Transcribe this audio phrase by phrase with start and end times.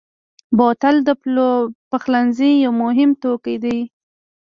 [0.57, 1.09] بوتل د
[1.89, 3.79] پخلنځي یو مهم توکی دی.